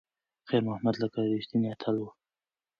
خیر 0.47 0.61
محمد 0.67 0.95
لکه 1.01 1.19
یو 1.23 1.33
ریښتینی 1.37 1.67
اتل 1.73 1.95
و. 1.99 2.05